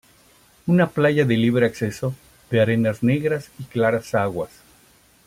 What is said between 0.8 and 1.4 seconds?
playa de